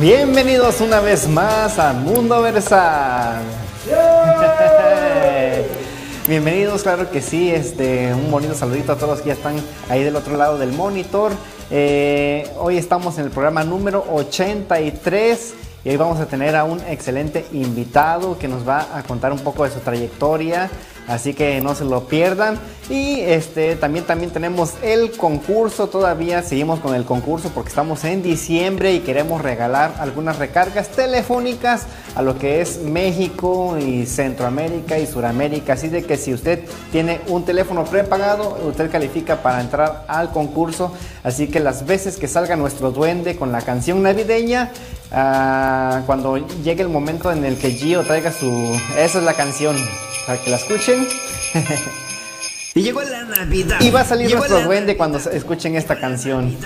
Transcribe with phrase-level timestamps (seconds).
[0.00, 3.42] Bienvenidos una vez más a Mundo Versal.
[6.26, 7.50] Bienvenidos, claro que sí.
[7.50, 9.56] Este, un bonito saludito a todos que ya están
[9.90, 11.32] ahí del otro lado del monitor.
[11.70, 15.54] Eh, hoy estamos en el programa número 83
[15.84, 19.40] y hoy vamos a tener a un excelente invitado que nos va a contar un
[19.40, 20.70] poco de su trayectoria,
[21.08, 22.58] así que no se lo pierdan.
[22.90, 28.22] Y este también también tenemos el concurso, todavía seguimos con el concurso porque estamos en
[28.22, 31.86] diciembre y queremos regalar algunas recargas telefónicas
[32.16, 37.20] a lo que es México y Centroamérica y Suramérica, así de que si usted tiene
[37.28, 40.92] un teléfono prepagado, usted califica para entrar al concurso,
[41.22, 44.72] así que las veces que salga nuestro duende con la canción navideña,
[45.12, 48.50] ah, cuando llegue el momento en el que Gio traiga su
[48.98, 49.76] esa es la canción
[50.26, 51.06] para que la escuchen.
[52.74, 53.78] Y llegó la Navidad.
[53.82, 56.56] Y va a salir Llegó nuestro duende cuando escuchen esta canción.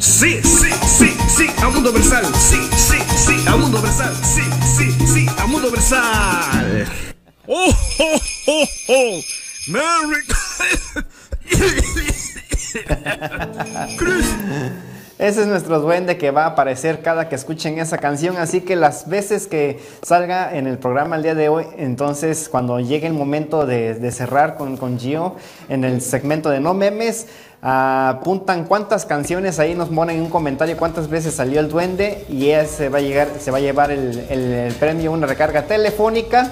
[0.00, 2.26] Sí, sí, sí, sí, a Mundo Versal.
[2.34, 4.12] Sí, sí, sí, a Mundo Versal.
[4.24, 4.42] Sí,
[4.76, 6.88] sí, sí, a Mundo Versal.
[7.46, 9.20] ¡Oh, oh, oh, oh!
[9.68, 10.24] ¡Merry
[15.18, 18.36] Ese es nuestro duende que va a aparecer cada que escuchen esa canción.
[18.38, 22.80] Así que las veces que salga en el programa el día de hoy, entonces cuando
[22.80, 25.36] llegue el momento de, cerrar con, con Gio
[25.68, 27.26] en el segmento de No Memes,
[27.60, 32.48] apuntan cuántas canciones ahí nos ponen en un comentario cuántas veces salió el duende y
[32.50, 36.50] ese va a llegar, se va a llevar el, el- el premio, una recarga telefónica.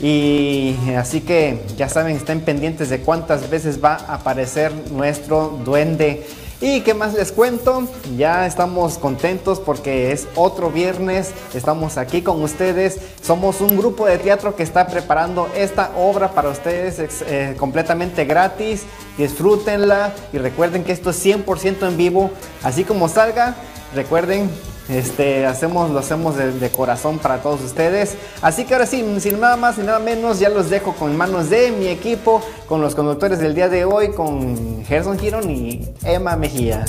[0.00, 6.26] Y así que ya saben, estén pendientes de cuántas veces va a aparecer nuestro duende.
[6.58, 7.86] ¿Y qué más les cuento?
[8.16, 12.98] Ya estamos contentos porque es otro viernes, estamos aquí con ustedes.
[13.20, 18.84] Somos un grupo de teatro que está preparando esta obra para ustedes eh, completamente gratis.
[19.18, 22.30] Disfrútenla y recuerden que esto es 100% en vivo.
[22.62, 23.54] Así como salga,
[23.94, 24.48] recuerden
[24.88, 28.16] este, hacemos, lo hacemos de, de corazón para todos ustedes.
[28.42, 31.50] Así que ahora sí, sin nada más y nada menos, ya los dejo con manos
[31.50, 36.36] de mi equipo, con los conductores del día de hoy, con Gerson Giron y Emma
[36.36, 36.84] Mejía.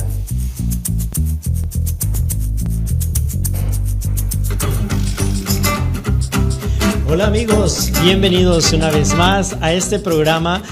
[7.10, 10.62] Hola amigos, bienvenidos una vez más a este programa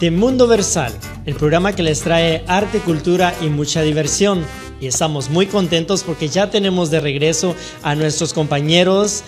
[0.00, 0.92] de Mundo Versal,
[1.26, 4.44] el programa que les trae arte, cultura y mucha diversión.
[4.80, 9.22] Y estamos muy contentos porque ya tenemos de regreso a nuestros compañeros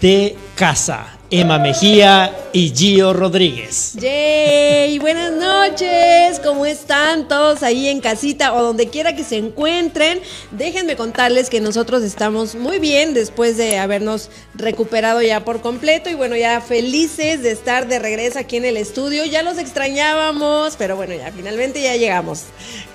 [0.00, 3.94] de casa, Emma Mejía y Gio Rodríguez.
[3.94, 4.98] ¡Yay!
[5.00, 10.20] Buenas noches, ¿cómo están todos ahí en casita o donde quiera que se encuentren?
[10.52, 16.14] Déjenme contarles que nosotros estamos muy bien después de habernos recuperado ya por completo y
[16.14, 19.24] bueno, ya felices de estar de regreso aquí en el estudio.
[19.24, 22.44] Ya los extrañábamos, pero bueno, ya finalmente ya llegamos.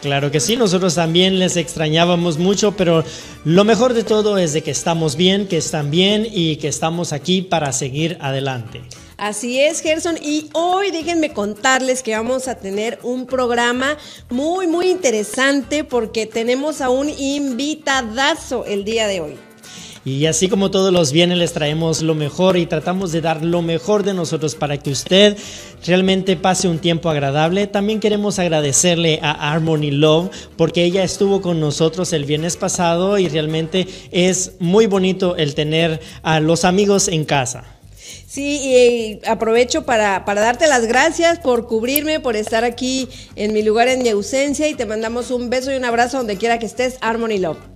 [0.01, 3.03] Claro que sí, nosotros también les extrañábamos mucho, pero
[3.43, 7.11] lo mejor de todo es de que estamos bien, que están bien y que estamos
[7.11, 8.81] aquí para seguir adelante.
[9.17, 10.17] Así es, Gerson.
[10.19, 13.97] Y hoy déjenme contarles que vamos a tener un programa
[14.29, 19.37] muy, muy interesante porque tenemos a un invitadazo el día de hoy.
[20.03, 23.61] Y así como todos los viernes les traemos lo mejor y tratamos de dar lo
[23.61, 25.37] mejor de nosotros para que usted
[25.85, 31.59] realmente pase un tiempo agradable, también queremos agradecerle a Harmony Love porque ella estuvo con
[31.59, 37.23] nosotros el viernes pasado y realmente es muy bonito el tener a los amigos en
[37.23, 37.80] casa.
[38.27, 43.61] Sí, y aprovecho para, para darte las gracias por cubrirme, por estar aquí en mi
[43.61, 46.65] lugar en mi ausencia y te mandamos un beso y un abrazo donde quiera que
[46.65, 47.71] estés, Harmony Love.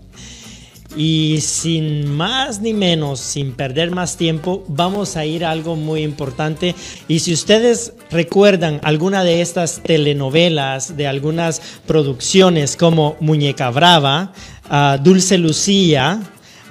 [0.95, 6.03] Y sin más ni menos, sin perder más tiempo, vamos a ir a algo muy
[6.03, 6.73] importante.
[7.09, 14.31] Y si ustedes recuerdan alguna de estas telenovelas, de algunas producciones como Muñeca Brava,
[14.69, 16.21] ah, Dulce Lucía,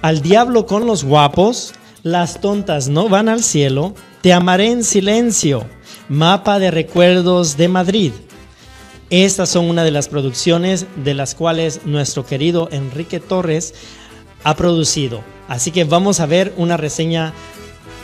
[0.00, 1.74] Al Diablo con los Guapos,
[2.04, 5.64] Las tontas no van al cielo, Te amaré en silencio,
[6.10, 8.12] Mapa de recuerdos de Madrid.
[9.08, 13.72] Estas son una de las producciones de las cuales nuestro querido Enrique Torres
[14.42, 15.22] ha producido.
[15.48, 17.32] Así que vamos a ver una reseña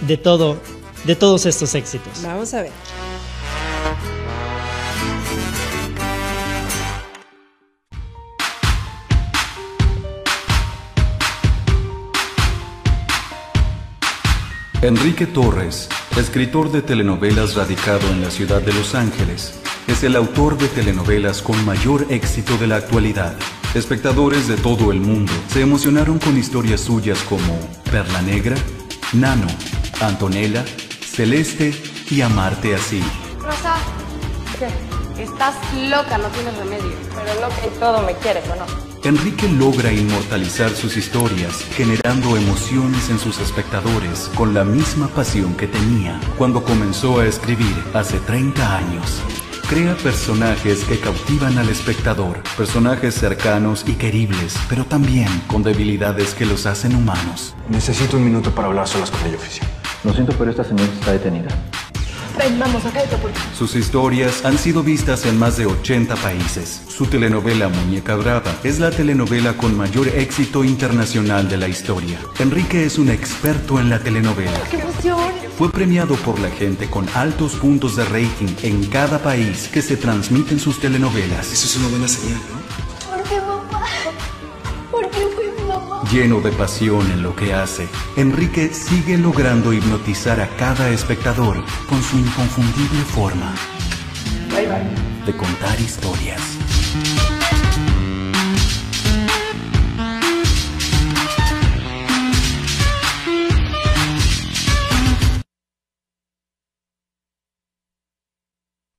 [0.07, 0.57] de todo
[1.05, 2.23] de todos estos éxitos.
[2.23, 2.73] Vamos a ver.
[14.83, 20.57] Enrique Torres, escritor de telenovelas radicado en la ciudad de Los Ángeles, es el autor
[20.57, 23.37] de telenovelas con mayor éxito de la actualidad.
[23.75, 27.61] Espectadores de todo el mundo se emocionaron con historias suyas como
[27.93, 28.57] Perla Negra,
[29.13, 29.49] Nano,
[30.01, 31.75] Antonella, Celeste
[32.11, 33.03] y Amarte así.
[33.39, 33.75] Rosa,
[34.59, 35.23] ¿qué?
[35.23, 35.57] Estás
[35.91, 36.97] loca, no tienes remedio.
[37.15, 38.90] Pero loca y todo me quieres, ¿o no?
[39.03, 45.67] Enrique logra inmortalizar sus historias, generando emociones en sus espectadores con la misma pasión que
[45.67, 49.23] tenía cuando comenzó a escribir hace 30 años.
[49.71, 56.45] Crea personajes que cautivan al espectador, personajes cercanos y queribles, pero también con debilidades que
[56.45, 57.55] los hacen humanos.
[57.71, 59.67] Necesito un minuto para hablar solas con el oficial.
[60.05, 61.49] Lo siento, pero esta señora está detenida.
[62.41, 63.01] Ven, vamos, acá
[63.55, 66.81] Sus historias han sido vistas en más de 80 países.
[66.89, 72.19] Su telenovela Muñeca Brava es la telenovela con mayor éxito internacional de la historia.
[72.39, 74.59] Enrique es un experto en la telenovela.
[74.71, 75.19] ¡Qué emoción!
[75.59, 79.99] Fue premiado por la gente con altos puntos de rating en cada país que se
[79.99, 81.53] transmiten sus telenovelas.
[81.53, 83.11] Eso es una buena señal, ¿no?
[83.11, 83.85] ¿Por qué, mamá?
[84.91, 86.03] ¿Por qué fui mamá?
[86.11, 92.03] Lleno de pasión en lo que hace, Enrique sigue logrando hipnotizar a cada espectador con
[92.03, 93.55] su inconfundible forma
[95.27, 96.41] de contar historias.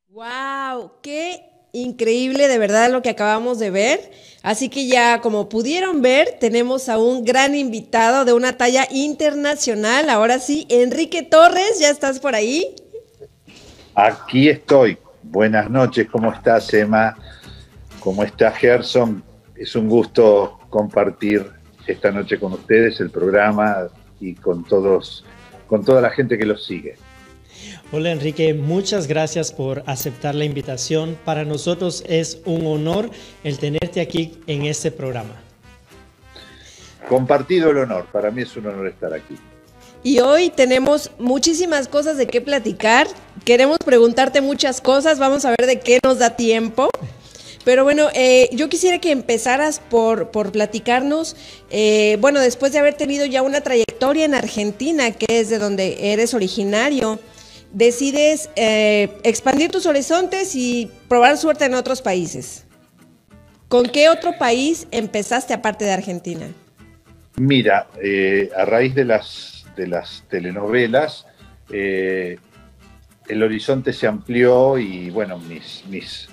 [0.07, 0.93] ¡Wow!
[1.01, 1.41] ¡Qué
[1.73, 4.30] increíble de verdad lo que acabamos de ver!
[4.43, 10.09] Así que ya como pudieron ver, tenemos a un gran invitado de una talla internacional.
[10.09, 12.75] Ahora sí, Enrique Torres, ¿ya estás por ahí?
[13.93, 14.97] Aquí estoy.
[15.21, 17.15] Buenas noches, ¿cómo estás, Emma?
[17.99, 19.23] ¿Cómo está Gerson?
[19.55, 21.45] Es un gusto compartir
[21.85, 23.89] esta noche con ustedes el programa
[24.19, 25.23] y con todos,
[25.67, 26.95] con toda la gente que los sigue.
[27.93, 31.17] Hola Enrique, muchas gracias por aceptar la invitación.
[31.25, 33.09] Para nosotros es un honor
[33.43, 35.35] el tenerte aquí en este programa.
[37.09, 39.35] Compartido el honor, para mí es un honor estar aquí.
[40.03, 43.07] Y hoy tenemos muchísimas cosas de qué platicar.
[43.43, 46.89] Queremos preguntarte muchas cosas, vamos a ver de qué nos da tiempo.
[47.65, 51.35] Pero bueno, eh, yo quisiera que empezaras por, por platicarnos,
[51.69, 56.13] eh, bueno, después de haber tenido ya una trayectoria en Argentina, que es de donde
[56.13, 57.19] eres originario,
[57.73, 62.65] decides eh, expandir tus horizontes y probar suerte en otros países.
[63.67, 66.47] ¿Con qué otro país empezaste aparte de Argentina?
[67.37, 71.25] Mira, eh, a raíz de las, de las telenovelas,
[71.71, 72.37] eh,
[73.29, 76.27] el horizonte se amplió y bueno, mis, mis,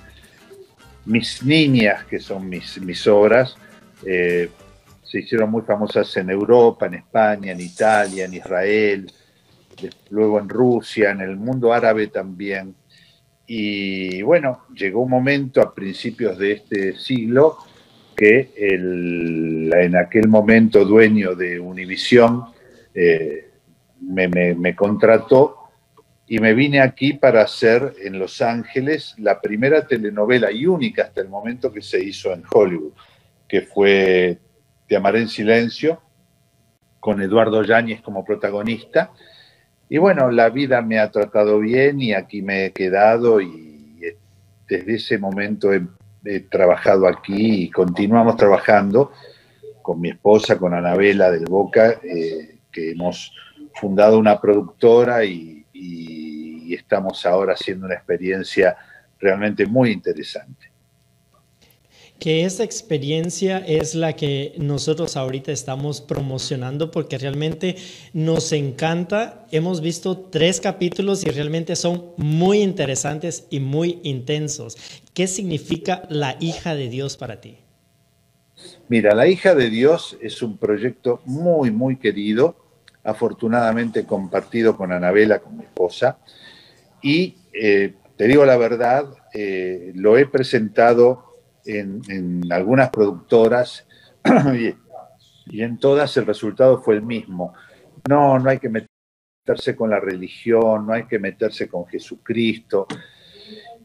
[1.04, 3.54] mis niñas, que son mis, mis obras,
[4.02, 9.12] se hicieron muy famosas en Europa, en España, en Italia, en Israel,
[10.10, 12.74] luego en Rusia, en el mundo árabe también.
[13.46, 17.58] Y bueno, llegó un momento a principios de este siglo
[18.14, 22.46] que el, en aquel momento dueño de Univisión
[22.94, 23.50] eh,
[24.00, 25.54] me, me- me contrató
[26.26, 31.22] y me vine aquí para hacer en Los Ángeles la primera telenovela y única hasta
[31.22, 32.92] el momento que se hizo en Hollywood,
[33.48, 34.38] que fue
[34.86, 36.02] Te amaré en silencio,
[37.00, 39.10] con Eduardo Yáñez como protagonista.
[39.88, 44.16] Y bueno, la vida me ha tratado bien y aquí me he quedado y eh,
[44.68, 45.86] desde ese momento he,
[46.50, 49.12] trabajado aquí y continuamos trabajando
[49.80, 53.32] con mi esposa, con Anabela del Boca, eh, que hemos
[53.72, 55.64] fundado una productora y
[56.74, 58.76] estamos ahora haciendo una experiencia
[59.18, 60.67] realmente muy interesante.
[62.18, 67.76] Que esta experiencia es la que nosotros ahorita estamos promocionando porque realmente
[68.12, 69.46] nos encanta.
[69.52, 74.76] Hemos visto tres capítulos y realmente son muy interesantes y muy intensos.
[75.14, 77.58] ¿Qué significa la hija de Dios para ti?
[78.88, 82.56] Mira, La hija de Dios es un proyecto muy, muy querido,
[83.04, 86.18] afortunadamente compartido con Anabela, con mi esposa,
[87.02, 91.27] y eh, te digo la verdad, eh, lo he presentado
[91.68, 93.86] en, en algunas productoras
[94.54, 94.74] y,
[95.56, 97.54] y en todas el resultado fue el mismo.
[98.08, 102.86] no, no hay que meterse con la religión, no hay que meterse con Jesucristo.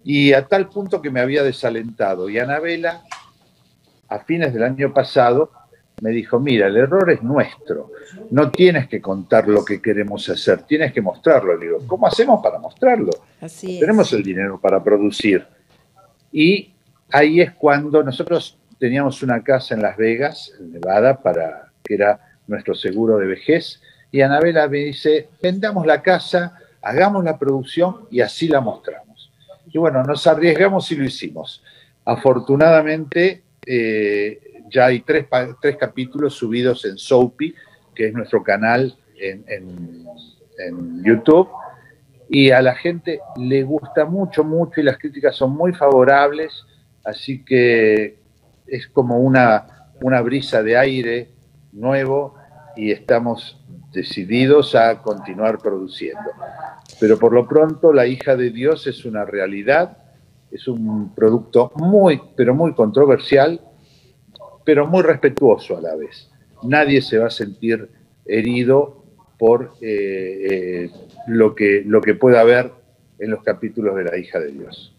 [0.03, 2.29] Y a tal punto que me había desalentado.
[2.29, 3.03] Y Anabela,
[4.09, 5.51] a fines del año pasado,
[6.01, 7.91] me dijo, mira, el error es nuestro,
[8.31, 11.55] no tienes que contar lo que queremos hacer, tienes que mostrarlo.
[11.55, 13.11] Le digo, ¿cómo hacemos para mostrarlo?
[13.39, 13.79] Así.
[13.79, 15.45] Tenemos el dinero para producir.
[16.31, 16.72] Y
[17.13, 22.19] ahí es cuando nosotros teníamos una casa en Las Vegas, en Nevada, para, que era
[22.47, 28.21] nuestro seguro de vejez, y Anabela me dice, vendamos la casa, hagamos la producción y
[28.21, 29.31] así la mostramos.
[29.71, 31.63] Y bueno, nos arriesgamos y lo hicimos.
[32.03, 35.27] Afortunadamente, eh, ya hay tres,
[35.61, 37.55] tres, capítulos subidos en Soapy,
[37.95, 40.05] que es nuestro canal en, en,
[40.57, 41.47] en, YouTube,
[42.27, 46.65] y a la gente le gusta mucho, mucho, y las críticas son muy favorables,
[47.03, 48.19] así que
[48.67, 51.29] es como una, una brisa de aire
[51.71, 52.35] nuevo
[52.75, 53.59] y estamos
[53.91, 56.31] decididos a continuar produciendo.
[56.99, 59.97] Pero por lo pronto la hija de Dios es una realidad,
[60.51, 63.61] es un producto muy, pero muy controversial,
[64.65, 66.31] pero muy respetuoso a la vez.
[66.63, 67.89] Nadie se va a sentir
[68.25, 69.03] herido
[69.37, 70.91] por eh, eh,
[71.27, 72.71] lo, que, lo que pueda haber
[73.19, 74.95] en los capítulos de la hija de Dios.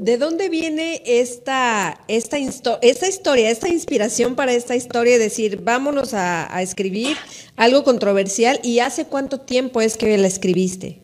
[0.00, 5.18] ¿De dónde viene esta, esta, esta, historia, esta inspiración para esta historia?
[5.18, 7.18] Decir, vámonos a, a, escribir
[7.54, 8.58] algo controversial.
[8.62, 11.00] ¿Y hace cuánto tiempo es que la escribiste?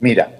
[0.00, 0.34] Mira,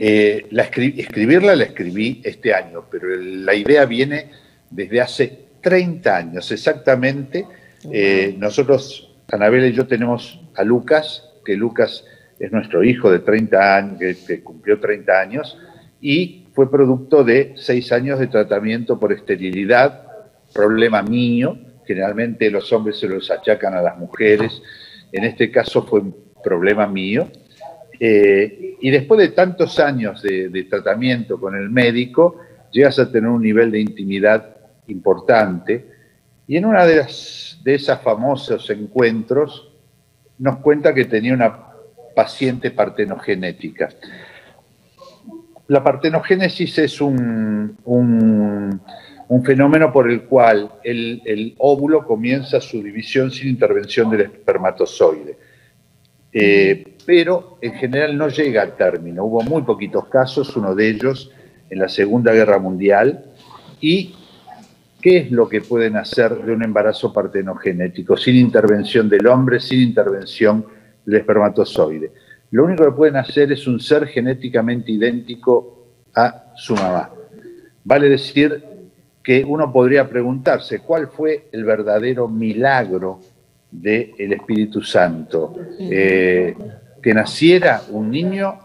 [0.00, 4.32] eh, la escri escribirla la escribí este año, pero la idea viene
[4.68, 7.46] desde hace 30 años exactamente.
[7.92, 12.04] Eh, nosotros, Anabel y yo tenemos a Lucas, que Lucas
[12.40, 15.56] es nuestro hijo de 30 años, que, que cumplió 30 años,
[16.00, 20.02] y fue producto de seis años de tratamiento por esterilidad,
[20.52, 24.60] problema mío, generalmente los hombres se los achacan a las mujeres,
[25.12, 27.28] en este caso fue un problema mío,
[28.00, 32.40] eh, y después de tantos años de, tratamiento con el médico,
[32.72, 34.56] llegas a tener un nivel de intimidad
[34.88, 35.86] importante,
[36.48, 37.06] y en una de,
[37.62, 39.70] de esos famosos encuentros
[40.38, 41.68] nos cuenta que tenía una
[42.16, 43.90] paciente partenogenética.
[45.68, 48.80] La partenogénesis es un, un,
[49.44, 55.36] fenómeno por el cual el, el, óvulo comienza su división sin intervención del espermatozoide.
[56.32, 59.24] Eh, pero en general no llega al término.
[59.24, 61.30] Hubo muy poquitos casos, uno de ellos
[61.68, 63.24] en la Segunda Guerra Mundial.
[63.80, 64.14] ¿Y
[65.02, 69.82] qué es lo que pueden hacer de un embarazo partenogenético sin intervención del hombre, sin
[69.82, 70.64] intervención
[71.04, 72.10] del espermatozoide?
[72.50, 77.10] Lo único que pueden hacer es un ser genéticamente idéntico a su mamá.
[77.84, 78.62] Vale decir
[79.22, 83.20] que uno podría preguntarse cuál fue el verdadero milagro
[83.70, 85.54] del Espíritu Santo.
[85.78, 86.56] Eh,
[87.02, 88.58] que naciera un niño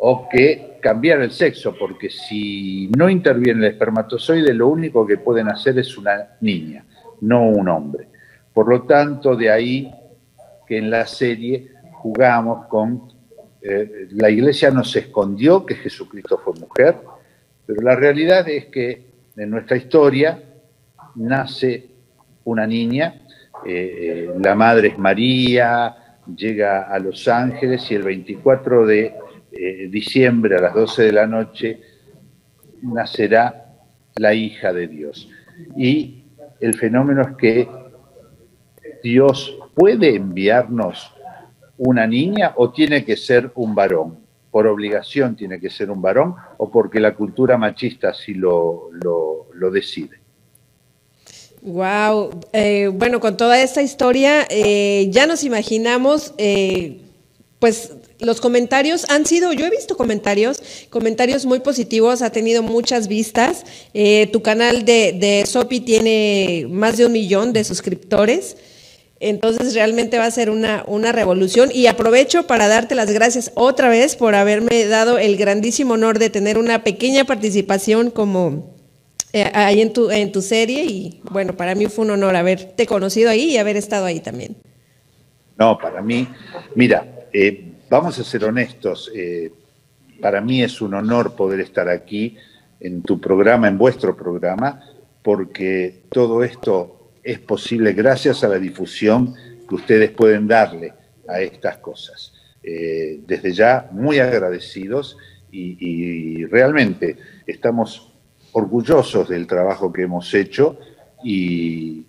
[0.00, 5.48] o que cambiara el sexo, porque si no interviene el espermatozoide, lo único que pueden
[5.48, 6.84] hacer es una niña,
[7.20, 8.08] no un hombre.
[8.54, 9.92] Por lo tanto, de ahí
[10.66, 13.12] que en la serie jugamos con,
[13.60, 16.96] eh, la iglesia nos escondió que Jesucristo fue mujer,
[17.66, 20.42] pero la realidad es que en nuestra historia
[21.16, 21.88] nace
[22.44, 23.22] una niña,
[23.66, 25.96] eh, la madre es María,
[26.36, 29.14] llega a Los Ángeles y el 24 de
[29.52, 31.80] eh, diciembre a las 12 de la noche
[32.82, 33.74] nacerá
[34.16, 35.28] la hija de Dios.
[35.76, 36.24] Y
[36.60, 37.68] el fenómeno es que
[39.02, 41.14] Dios puede enviarnos
[41.78, 44.18] una niña o tiene que ser un varón?
[44.50, 49.70] ¿Por obligación tiene que ser un varón o porque la cultura machista así lo, lo,
[49.70, 50.18] decide?
[51.62, 57.02] Wow, eh, bueno, con toda esta historia eh, ya nos imaginamos, eh,
[57.58, 63.06] pues los comentarios han sido, yo he visto comentarios, comentarios muy positivos, ha tenido muchas
[63.06, 63.64] vistas.
[64.32, 68.56] tu canal de, de Sopi tiene más de un millón de suscriptores.
[69.20, 73.88] Entonces realmente va a ser una, una revolución y aprovecho para darte las gracias otra
[73.88, 78.76] vez por haberme dado el grandísimo honor de tener una pequeña participación como
[79.32, 82.86] eh, ahí en tu, en tu serie y bueno, para mí fue un honor haberte
[82.86, 84.56] conocido ahí y haber estado ahí también.
[85.58, 86.28] No, para mí,
[86.76, 89.50] mira, eh, vamos a ser honestos, eh,
[90.20, 92.36] para mí es un honor poder estar aquí
[92.80, 94.80] en tu programa, en vuestro programa,
[95.22, 99.34] porque todo esto es posible gracias a la difusión
[99.68, 100.92] que ustedes pueden darle
[101.28, 102.32] a estas cosas.
[102.62, 105.16] Eh, desde ya, muy agradecidos
[105.50, 108.12] y, y, realmente estamos
[108.52, 110.78] orgullosos del trabajo que hemos hecho
[111.22, 112.04] y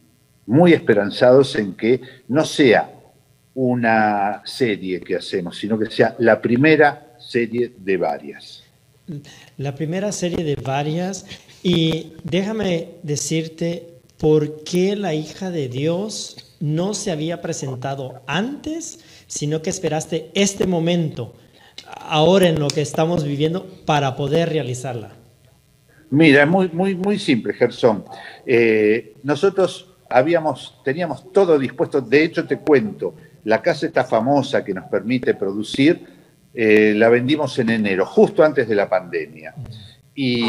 [0.48, 2.92] muy esperanzados en que no sea
[3.54, 8.64] una serie que hacemos, sino que sea la primera serie de varias.
[9.58, 11.26] La primera serie de varias.
[11.64, 19.62] Y déjame decirte por qué la hija de Dios no se había presentado antes, sino
[19.62, 21.34] que esperaste este momento,
[22.02, 25.14] ahora en lo que estamos viviendo, para poder realizarla.
[26.10, 28.04] Mira, muy, muy, muy simple, Gerson.
[28.46, 32.02] Eh, nosotros habíamos, teníamos todo dispuesto.
[32.02, 36.06] De hecho, te cuento, la casa está famosa que nos permite producir,
[36.54, 39.54] eh, la vendimos en enero, justo antes de la pandemia.
[40.14, 40.44] Y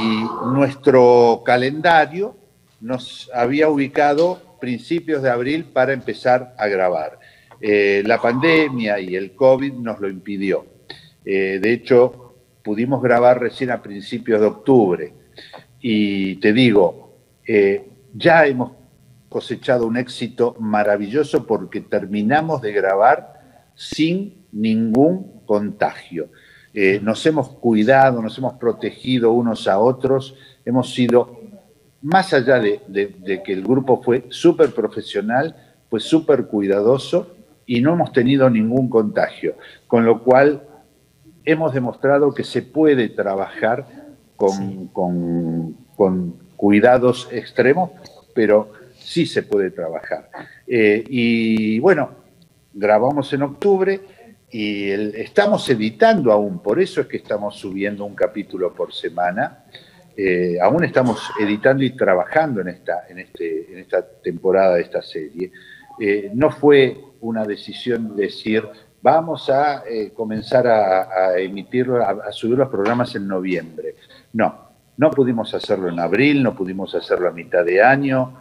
[0.46, 2.39] nuestro calendario
[2.80, 7.18] nos había ubicado principios de abril para empezar a grabar.
[7.60, 10.66] Eh, la pandemia y el COVID nos lo impidió.
[11.24, 15.12] de hecho, pudimos grabar recién a principios de octubre
[15.80, 18.72] y te digo, eh, ya hemos
[19.28, 26.30] cosechado un éxito maravilloso porque terminamos de grabar sin ningún contagio.
[26.74, 30.34] Eh, nos hemos cuidado, nos hemos protegido unos a otros,
[30.64, 31.39] hemos sido,
[32.02, 35.54] más allá de, de que el grupo fue súper profesional,
[35.88, 40.62] fue súper cuidadoso y no hemos tenido ningún contagio, con lo cual
[41.44, 43.86] hemos demostrado que se puede trabajar
[44.36, 44.88] con,
[46.56, 47.90] cuidados extremos,
[48.34, 50.30] pero sí se puede trabajar.
[50.66, 52.10] Eh, y bueno,
[52.72, 54.00] grabamos en octubre
[54.50, 59.64] y estamos editando aún, por eso es que estamos subiendo un capítulo por semana.
[60.22, 65.00] Eh, aún estamos editando y trabajando en esta, en este, en esta temporada de esta
[65.00, 65.50] serie.
[65.98, 68.62] Eh, no fue una decisión de decir,
[69.00, 69.82] vamos a
[70.14, 73.94] comenzar a, emitir, a, subir los programas en noviembre.
[74.34, 78.34] No, no pudimos hacerlo en abril, no pudimos hacerlo a mitad de año.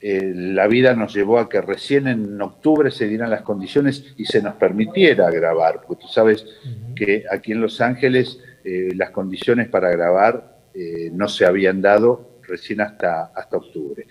[0.00, 4.24] Eh, la vida nos llevó a que recién en octubre se dieran las condiciones y
[4.24, 6.46] se nos permitiera grabar, porque tú sabes
[6.94, 12.38] que aquí en Los Ángeles eh, las condiciones para grabar eh, no se habían dado
[12.42, 14.06] recién hasta, hasta octubre.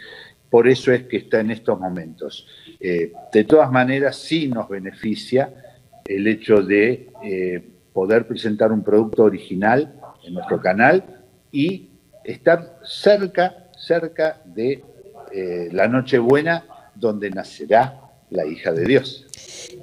[0.50, 2.48] Por eso es que está en estos momentos.
[2.80, 5.54] de todas maneras, sí nos beneficia
[6.06, 7.10] el hecho de
[7.92, 11.04] poder presentar un producto original en nuestro canal
[11.52, 11.90] y
[12.24, 14.84] estar cerca, cerca de
[15.32, 19.26] eh, la Nochebuena donde nacerá la hija de Dios.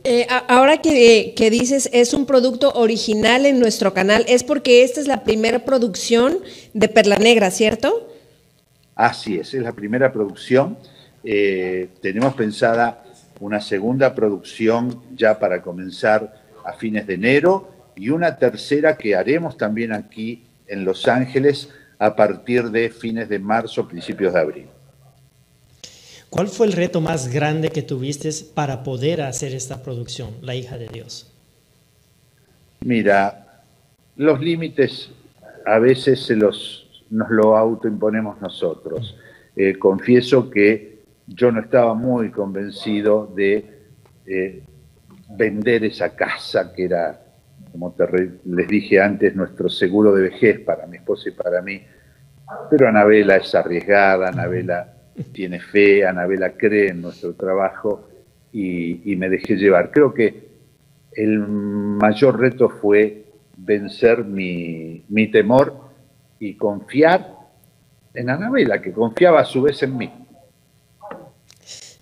[0.04, 5.00] Eh, ahora que, que, dices es un producto original en nuestro canal, es porque esta
[5.00, 6.38] es la primera producción
[6.74, 8.10] de Perla Negra, ¿cierto?
[8.94, 10.76] Así es, es la primera producción.
[11.24, 13.02] Eh, tenemos pensada
[13.40, 19.56] una segunda producción ya para comenzar a fines de enero y una tercera que haremos
[19.56, 24.66] también aquí en Los Ángeles a partir de fines de marzo, principios de abril.
[26.34, 30.76] ¿Cuál fue el reto más grande que tuviste para poder hacer esta producción, La hija
[30.76, 31.32] de Dios?
[32.80, 33.62] Mira,
[34.16, 35.12] los límites
[35.64, 39.16] a veces se los, nos lo autoimponemos nosotros.
[39.54, 43.82] Eh, confieso que yo no estaba muy convencido de
[44.26, 44.64] eh,
[45.36, 47.20] vender esa casa que era
[47.70, 47.94] como
[48.44, 51.80] les dije antes, nuestro seguro de vejez para mi esposa y para mí.
[52.70, 54.93] Pero Anabela es arriesgada, Anabela
[55.32, 58.08] tiene fe, Anabela cree en nuestro trabajo
[58.52, 59.90] y, me dejé llevar.
[59.90, 60.48] Creo que
[61.12, 63.24] el mayor reto fue
[63.56, 65.74] vencer mi, temor
[66.38, 67.34] y confiar
[68.14, 70.10] en Anabela, que confiaba a su vez en mí.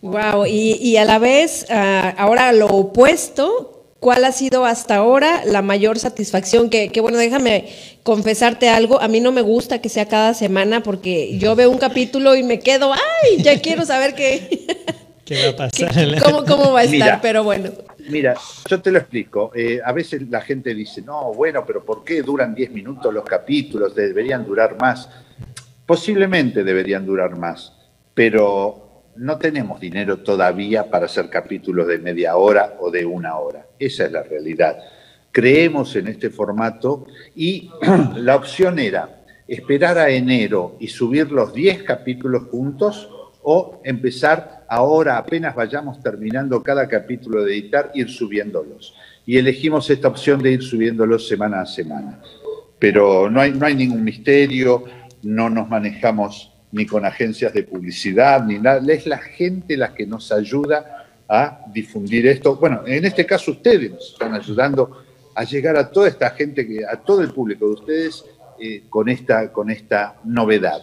[0.02, 5.62] Wow, y, a la vez, ah, ahora lo opuesto, ¿Cuál ha sido hasta ahora la
[5.62, 6.70] mayor satisfacción?
[6.70, 7.68] Que, bueno, déjame
[8.02, 9.00] confesarte algo.
[9.00, 12.42] A mí no me gusta que sea cada semana porque yo veo un capítulo y
[12.42, 13.40] me quedo, ¡ay!
[13.44, 14.66] Ya quiero saber qué,
[15.24, 16.44] ¿Qué va a pasar?
[16.48, 17.20] Cómo, va a estar?
[17.22, 17.70] pero bueno.
[18.10, 18.34] Mira,
[18.68, 19.52] yo te lo explico.
[19.54, 23.22] Eh, a veces la gente dice, no, bueno, pero ¿por qué duran 10 minutos los
[23.22, 23.94] capítulos?
[23.94, 25.08] Deberían durar más.
[25.86, 27.72] Posiblemente deberían durar más,
[28.14, 33.66] pero no tenemos dinero todavía para hacer capítulos de media hora o de una hora.
[33.78, 34.78] Esa es la realidad.
[35.30, 37.70] Creemos en este formato y
[38.16, 43.08] la opción era esperar a enero y subir los 10 capítulos juntos
[43.42, 48.94] o empezar ahora, apenas vayamos terminando cada capítulo de editar, ir subiéndolos.
[49.26, 52.20] Y elegimos esta opción de ir subiéndolos semana a semana.
[52.78, 54.84] Pero no hay, no hay ningún misterio,
[55.22, 58.80] no nos manejamos ni con agencias de publicidad, ni nada.
[58.92, 62.56] Es la gente la que nos ayuda a difundir esto.
[62.56, 65.02] Bueno, en este caso ustedes nos están ayudando
[65.34, 68.24] a llegar a toda esta gente, que, a todo el público de ustedes
[68.58, 70.80] eh, con, esta, con esta novedad.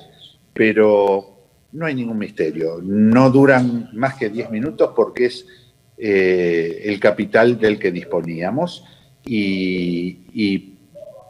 [0.54, 1.40] Pero
[1.72, 2.80] no hay ningún misterio.
[2.82, 5.46] No duran más que 10 minutos porque es
[5.98, 8.86] eh, el capital del que disponíamos
[9.26, 10.74] y, y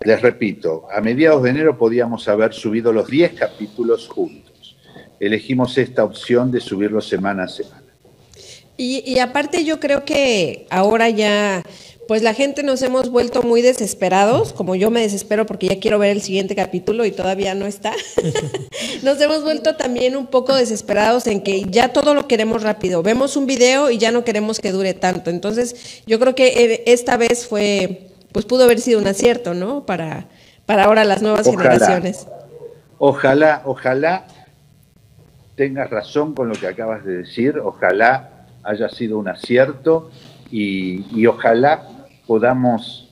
[0.05, 4.48] les repito, a mediados de enero podíamos haber subido los 10 capítulos juntos.
[5.19, 7.83] Elegimos esta opción de subirlos semana a semana.
[8.77, 11.63] Y, y, aparte yo creo que ahora ya,
[12.07, 15.99] pues la gente nos hemos vuelto muy desesperados, como yo me desespero porque ya quiero
[15.99, 17.91] ver el siguiente capítulo y todavía no está.
[19.03, 23.03] nos hemos vuelto también un poco desesperados en que ya todo lo queremos rápido.
[23.03, 25.29] Vemos un video y ya no queremos que dure tanto.
[25.29, 29.85] Entonces yo creo que eh, esta vez fue pues pudo haber sido un acierto, ¿no?
[29.85, 30.27] Para,
[30.65, 32.27] para ahora las nuevas generaciones.
[32.97, 34.25] Ojalá, ojalá
[35.59, 40.09] tengas razón con lo que acabas de decir, ojalá haya sido un acierto
[40.49, 43.09] y, ojalá podamos,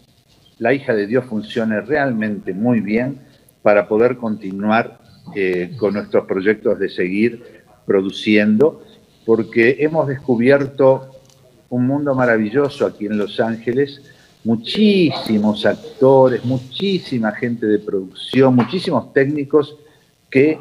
[0.58, 3.20] la hija de Dios funcione realmente muy bien
[3.62, 4.98] para poder continuar
[5.36, 8.82] eh, con nuestros proyectos de seguir produciendo,
[9.26, 11.20] porque hemos descubierto
[11.68, 14.02] un mundo maravilloso aquí en Los Ángeles,
[14.46, 19.76] muchísimos actores, muchísima gente de producción, muchísimos técnicos
[20.32, 20.58] que,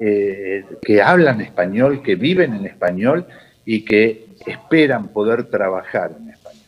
[0.00, 3.26] eh, que hablan español, que viven en español
[3.64, 6.62] y que esperan poder trabajar en español.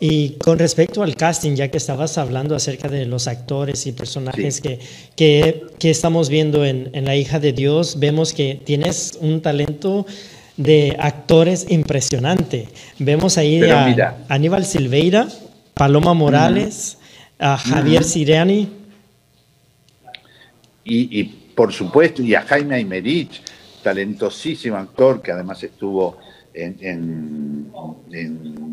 [0.00, 4.60] Y con respecto al casting, ya que estabas hablando acerca de los actores y personajes
[4.60, 4.78] que,
[5.16, 10.06] que, estamos viendo en, en La hija de Dios, vemos que tienes un talento
[10.58, 12.68] de actores impresionante.
[12.98, 15.28] Vemos ahí a Aníbal Silveira,
[15.72, 16.98] Paloma Morales,
[17.38, 18.68] a Javier Siriani.
[20.84, 23.42] Y, por supuesto, y a Jaime Aymerich,
[23.82, 26.18] talentosísimo actor que además estuvo
[26.54, 27.72] en,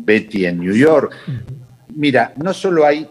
[0.04, 1.12] Betty en New York.
[1.96, 3.10] Mira, no solo hay,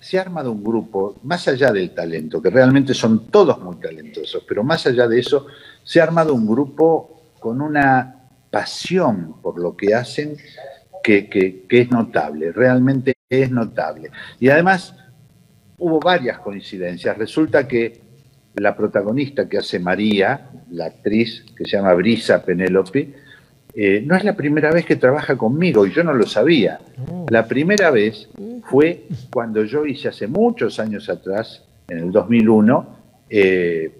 [0.00, 4.42] se ha armado un grupo, más allá del talento, que realmente son todos muy talentosos,
[4.42, 5.46] pero más allá de eso,
[5.84, 8.12] se ha armado un grupo con una
[8.50, 10.36] pasión por lo que hacen
[11.00, 14.10] que, es notable, realmente es notable.
[14.40, 14.96] Y además
[15.78, 17.16] hubo varias coincidencias.
[17.16, 18.04] Resulta que
[18.56, 23.14] la protagonista que hace María, la actriz que se llama Brisa Penélope,
[23.74, 26.80] eh, no es la primera vez que trabaja conmigo y yo no lo sabía.
[27.10, 27.26] Oh.
[27.28, 28.28] La primera vez
[28.70, 32.96] fue cuando yo hice hace muchos años atrás, en el 2001,
[33.28, 33.92] eh,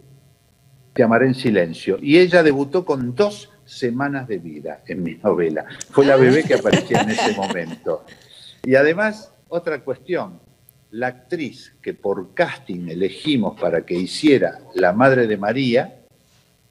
[0.94, 1.98] te amaré en silencio.
[2.00, 5.66] Y ella debutó con dos semanas de vida en mi novela.
[5.90, 8.06] Fue la bebé que aparecía en ese momento.
[8.64, 10.40] Y además, otra cuestión,
[10.90, 16.00] la actriz que por casting elegimos para que hiciera la madre de María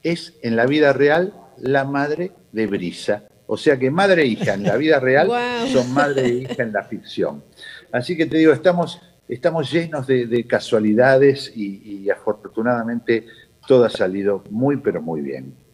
[0.04, 3.24] es en la vida real la madre de Brisa.
[3.48, 5.30] O sea que madre e hija en la vida real
[5.72, 7.44] son madre e hija en la ficción.
[7.92, 13.28] Así que te digo, estamos, estamos llenos de, casualidades y afortunadamente
[13.68, 15.65] todo ha salido muy, pero muy bien.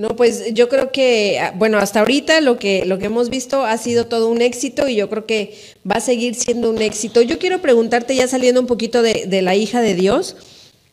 [0.00, 3.66] No, pues yo creo que, ah, bueno, hasta ahorita lo que, lo que hemos visto
[3.66, 5.54] ha sido todo un éxito y yo creo que
[5.86, 7.20] va a seguir siendo un éxito.
[7.20, 10.38] Yo quiero preguntarte, ya saliendo un poquito de, la hija de Dios,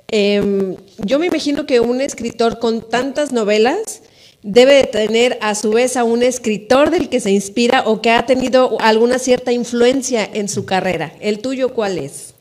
[0.09, 4.01] em, yo me imagino que un escritor con tantas novelas
[4.43, 8.11] debe de tener a su vez a un escritor del que se inspira o que
[8.11, 11.13] ha tenido alguna cierta influencia en su carrera.
[11.21, 12.33] ¿El tuyo cuál es?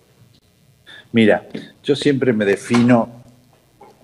[1.13, 1.47] Mira,
[1.85, 3.25] yo siempre me defino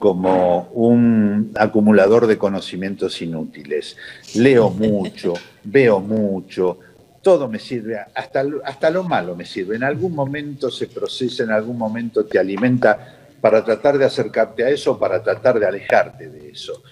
[0.03, 3.97] como un acumulador de conocimientos inútiles.
[4.35, 6.81] Leo mucho, veo mucho,
[7.23, 9.77] todo me sirve, hasta, hasta lo malo me sirve.
[9.77, 14.71] En algún momento se procesa, en algún momento te alimenta para tratar de acercarte a
[14.71, 16.83] eso, para tratar de alejarte de eso.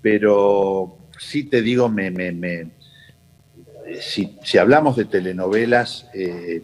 [0.00, 2.70] Pero sí te digo, me, me,
[4.00, 6.62] si, hablamos de telenovelas, eh,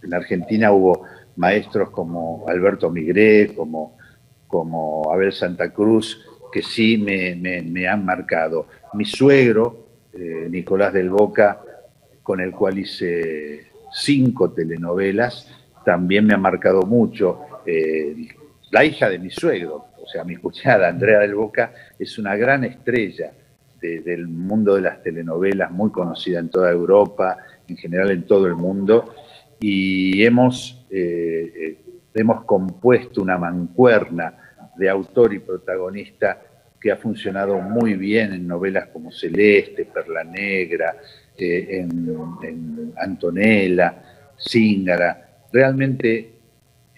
[0.00, 1.02] en Argentina hubo
[1.34, 3.96] maestros como Alberto Migré, como
[4.54, 8.68] como Abel Santa Cruz, que sí me, han marcado.
[8.92, 11.60] Mi suegro, eh, Nicolás del Boca,
[12.22, 15.50] con el cual hice cinco telenovelas,
[15.84, 17.40] también me ha marcado mucho.
[17.66, 18.28] Eh,
[18.70, 22.62] la hija de mi suegro, o sea, mi cuñada Andrea del Boca, es una gran
[22.62, 23.32] estrella
[23.80, 28.54] del mundo de las telenovelas, muy conocida en toda Europa, en general en todo el
[28.54, 29.16] mundo,
[29.58, 31.76] y hemos, eh,
[32.14, 34.43] hemos compuesto una mancuerna
[34.76, 36.40] de autor y protagonista
[36.84, 40.94] que ha funcionado muy bien en novelas como Celeste, Perla Negra,
[41.34, 44.02] eh, en, Antonella,
[44.38, 45.46] Zingara.
[45.50, 46.32] Realmente,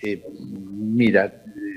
[0.03, 0.25] eh,
[0.73, 1.33] mira,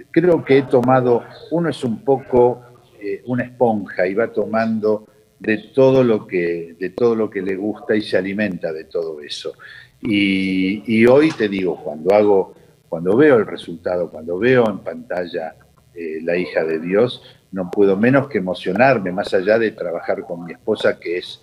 [0.09, 2.63] creo que he tomado, uno es un poco
[2.99, 5.07] eh, una esponja y va tomando
[5.37, 9.21] de todo lo que de todo lo que le gusta y se alimenta de todo
[9.21, 9.53] eso.
[10.01, 12.55] Y, y hoy te digo, cuando hago,
[12.89, 15.55] cuando veo el resultado, cuando veo en pantalla
[16.01, 20.45] eh, la hija de Dios, no puedo menos que emocionarme, más allá de trabajar con
[20.45, 21.41] mi esposa, que es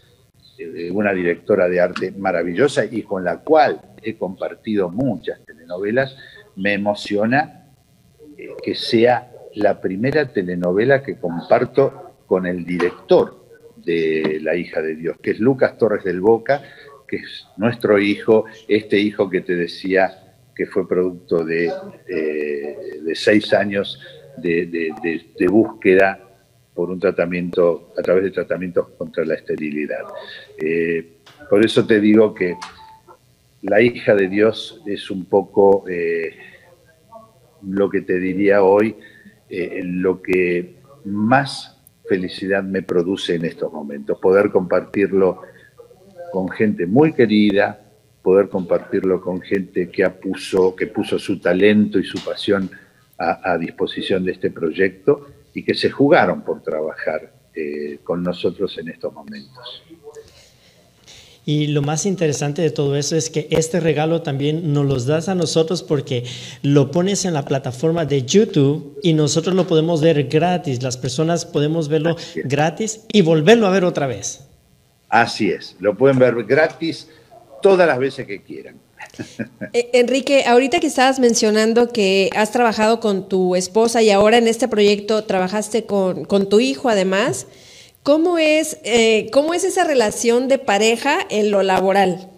[0.56, 6.16] eh, una directora de arte maravillosa y con la cual he compartido muchas telenovelas,
[6.56, 7.66] me emociona
[8.38, 13.44] eh, que sea la primera telenovela que comparto con el director
[13.76, 16.62] de La hija de Dios, que es Lucas Torres del Boca,
[17.06, 21.70] que es nuestro hijo, este hijo que te decía que fue producto de,
[22.06, 24.00] de seis años
[24.36, 26.20] de, búsqueda
[26.74, 30.04] por un tratamiento, a través de tratamientos contra la esterilidad.
[30.58, 31.18] Eh,
[31.48, 32.56] por eso te digo que
[33.62, 36.36] la hija de Dios es un poco eh,
[37.62, 38.96] lo que te diría hoy,
[39.48, 41.76] lo que más
[42.08, 45.42] felicidad me produce en estos momentos, poder compartirlo
[46.32, 47.80] con gente muy querida,
[48.22, 50.02] poder compartirlo con gente que,
[50.76, 52.70] que puso su talento y su pasión
[53.18, 58.88] a, disposición de este proyecto y que se jugaron por trabajar eh, con nosotros en
[58.88, 59.82] estos momentos.
[61.48, 65.28] Y lo más interesante de todo eso es que este regalo también nos lo das
[65.28, 66.24] a nosotros porque
[66.62, 70.82] lo pones en la plataforma de YouTube y nosotros lo podemos ver gratis.
[70.82, 74.48] Las personas podemos verlo gratis y volverlo a ver otra vez.
[75.08, 77.08] Así es, lo pueden ver gratis
[77.62, 78.80] todas las veces que quieran.
[79.72, 84.48] Eh, Enrique, ahorita que estabas mencionando que has trabajado con tu esposa y ahora en
[84.48, 87.46] este proyecto trabajaste con, con tu hijo además,
[88.02, 92.30] ¿cómo es, eh, ¿cómo es esa relación de pareja en lo laboral?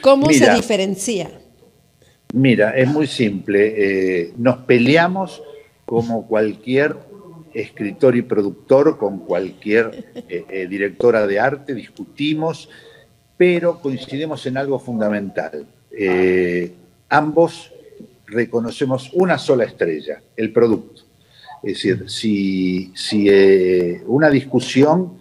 [0.00, 1.30] ¿Cómo se diferencia?
[2.32, 3.74] Mira, es muy simple.
[3.76, 5.42] Eh, nos peleamos
[5.84, 6.96] como cualquier
[7.54, 10.24] escritor y productor, con cualquier
[10.68, 12.70] directora de arte, discutimos
[13.42, 15.66] pero coincidimos en algo fundamental.
[15.90, 16.72] Eh,
[17.08, 17.72] ambos
[18.24, 21.02] reconocemos una sola estrella, el producto.
[21.60, 25.14] Es decir, si, eh, una discusión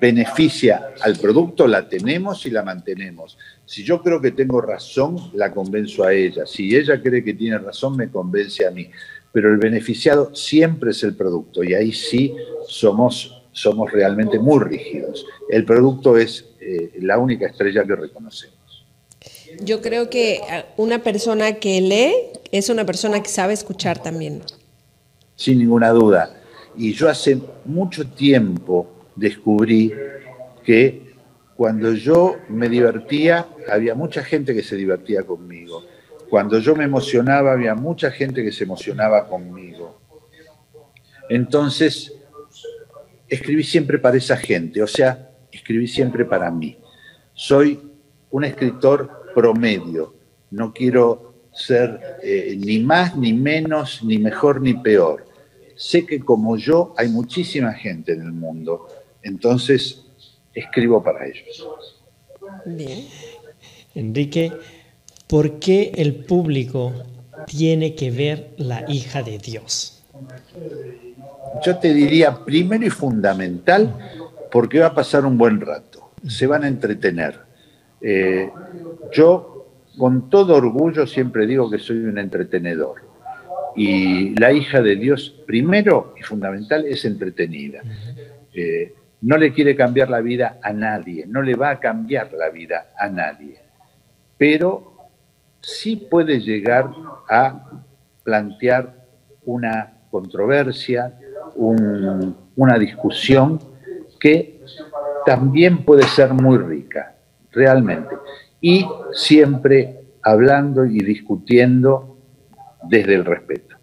[0.00, 3.38] beneficia al producto, la tenemos y la mantenemos.
[3.64, 6.46] Si yo creo que tengo razón, la convenzo a ella.
[6.46, 8.90] Si ella cree que tiene razón, me convence a mí.
[9.30, 12.34] Pero el beneficiado siempre es el producto y ahí sí
[12.66, 15.24] somos, somos realmente muy rígidos.
[15.48, 18.84] El producto es eh, la única estrella que reconocemos.
[19.60, 20.42] Yo creo que
[20.76, 22.12] una persona que lee
[22.52, 24.42] es una persona que sabe escuchar también.
[25.36, 26.36] Sin ninguna duda.
[26.76, 29.90] Y yo hace mucho tiempo descubrí
[30.62, 31.14] que
[31.56, 35.82] cuando yo me divertía, había mucha gente que se divertía conmigo.
[36.28, 39.98] Cuando yo me emocionaba, había mucha gente que se emocionaba conmigo.
[41.30, 42.15] Entonces,
[43.28, 44.82] escribí siempre para esa gente.
[44.82, 46.76] O sea, escribí siempre para mí.
[47.34, 47.80] Soy
[48.30, 50.14] un escritor promedio,
[50.50, 55.26] no quiero ser eh, ni más, ni menos, ni mejor, ni peor.
[55.76, 58.88] Sé que como yo hay muchísima gente en el mundo,
[59.22, 60.04] entonces
[60.54, 61.96] escribo para ellos.
[62.64, 63.06] Bien.
[63.94, 64.52] Enrique,
[65.26, 66.92] ¿por qué el público
[67.46, 70.02] tiene que ver la hija de Dios?
[71.64, 73.94] Yo te diría, primero y fundamental,
[74.50, 77.38] porque va a pasar un buen rato, se van a entretener.
[78.00, 78.50] Eh,
[79.12, 79.66] yo,
[79.98, 83.02] con todo orgullo, siempre digo que soy un entretenedor.
[83.74, 87.82] Y la hija de Dios, primero y fundamental, es entretenida.
[88.54, 92.48] Eh, no le quiere cambiar la vida a nadie, no le va a cambiar la
[92.50, 93.58] vida a nadie.
[94.38, 94.94] Pero
[95.60, 96.90] sí puede llegar
[97.28, 97.82] a
[98.22, 98.94] plantear
[99.44, 101.18] una controversia,
[101.56, 103.60] una discusión
[104.18, 104.60] que
[105.24, 107.16] también puede ser muy rica,
[107.50, 108.14] realmente.
[108.60, 112.16] Y siempre hablando y discutiendo
[112.82, 113.76] desde el respeto.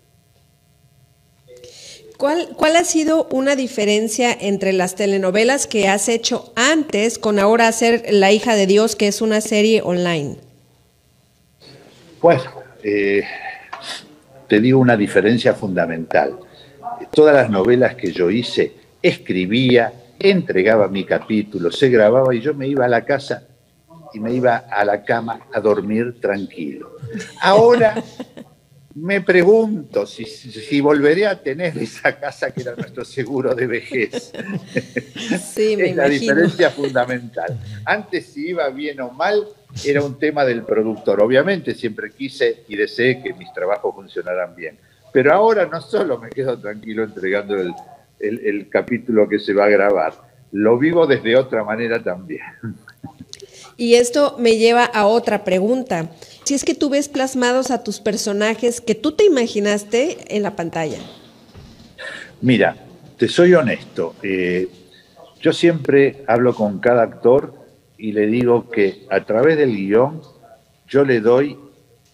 [2.17, 7.67] ¿Cuál, ¿Cuál, ha sido una diferencia entre las telenovelas que has hecho antes con ahora
[7.67, 10.37] hacer La hija de Dios, que es una serie online?
[12.21, 12.41] Pues
[12.83, 13.23] eh,
[14.47, 16.37] te digo una diferencia fundamental.
[17.11, 22.67] Todas las novelas que yo hice, escribía, entregaba mi capítulo, se grababa y yo me
[22.67, 23.47] iba a la casa
[24.13, 26.97] y me iba a la cama a dormir tranquilo.
[27.41, 27.95] Ahora
[28.95, 34.31] me pregunto si, si, volveré a tener esa casa que era nuestro seguro de vejez.
[35.53, 37.57] Sí, me es la diferencia fundamental.
[37.85, 39.47] Antes si iba bien o mal
[39.85, 41.21] era un tema del productor.
[41.21, 44.77] Obviamente siempre quise y deseé que mis trabajos funcionaran bien.
[45.13, 47.73] Pero ahora no solo me quedo tranquilo entregando el,
[48.19, 50.13] el, capítulo que se va a grabar.
[50.51, 52.41] Lo vivo desde otra manera también.
[53.77, 56.11] Y esto me lleva a otra pregunta.
[56.43, 60.55] Si es que tú ves plasmados a tus personajes que tú te imaginaste en la
[60.55, 60.99] pantalla.
[62.41, 62.75] Mira,
[63.17, 64.15] te soy honesto.
[64.21, 64.67] Eh,
[65.43, 67.53] Yo siempre hablo con cada actor
[67.97, 70.21] y le digo que a través del guion
[70.87, 71.57] yo le doy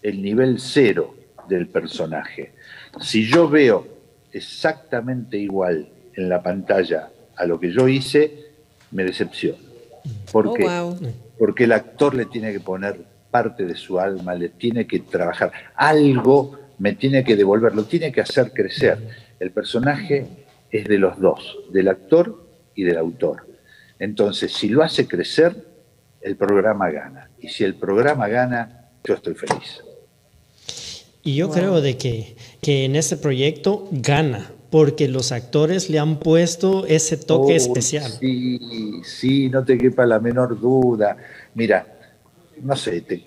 [0.02, 1.14] el nivel cero
[1.48, 2.52] del personaje.
[3.00, 3.86] Si yo veo
[4.32, 8.52] exactamente igual en la pantalla a lo que yo hice,
[8.90, 9.58] me decepciono.
[10.32, 10.64] ¿Por Oh, qué?
[10.64, 10.96] wow.
[11.38, 13.00] Porque el actor le tiene que poner
[13.30, 15.52] parte de su alma, le tiene que trabajar.
[15.74, 18.98] Algo me tiene que devolver, lo tiene que hacer crecer.
[19.38, 20.26] El personaje
[20.70, 23.46] es de los dos, del actor y del autor.
[23.98, 25.54] Entonces, si lo hace crecer,
[26.20, 27.30] el programa gana.
[27.38, 29.82] Y si el programa gana, yo estoy feliz.
[31.22, 36.18] Y yo creo de que, que en este proyecto gana, porque los actores le han
[36.18, 38.10] puesto ese toque Oh, especial.
[38.10, 41.16] Sí, sí, no te quepa la menor duda.
[41.54, 41.86] Mira,
[42.62, 43.26] no sé, te,